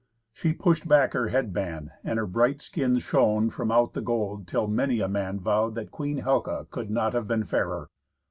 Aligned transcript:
She 0.33 0.51
pushed 0.51 0.87
back 0.87 1.13
her 1.13 1.27
head 1.27 1.53
band, 1.53 1.91
and 2.03 2.17
her 2.17 2.25
bright 2.25 2.59
skin 2.59 2.97
shone 2.97 3.51
from 3.51 3.71
out 3.71 3.93
the 3.93 4.01
gold, 4.01 4.47
till 4.47 4.65
many 4.67 4.99
a 4.99 5.07
man 5.07 5.39
vowed 5.39 5.75
that 5.75 5.91
queen 5.91 6.23
Helca 6.23 6.67
could 6.71 6.89
not 6.89 7.13
have 7.13 7.27
been 7.27 7.43
fairer. 7.43 7.87